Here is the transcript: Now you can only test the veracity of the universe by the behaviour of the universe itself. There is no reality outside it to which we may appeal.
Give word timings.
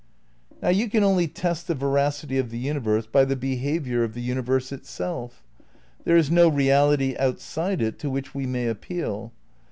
Now 0.63 0.69
you 0.69 0.89
can 0.89 1.03
only 1.03 1.27
test 1.27 1.67
the 1.67 1.75
veracity 1.75 2.39
of 2.39 2.49
the 2.49 2.57
universe 2.57 3.05
by 3.05 3.23
the 3.23 3.35
behaviour 3.35 4.03
of 4.03 4.15
the 4.15 4.21
universe 4.23 4.71
itself. 4.71 5.43
There 6.05 6.17
is 6.17 6.31
no 6.31 6.47
reality 6.49 7.15
outside 7.19 7.83
it 7.83 7.99
to 7.99 8.09
which 8.09 8.33
we 8.33 8.47
may 8.47 8.65
appeal. 8.65 9.31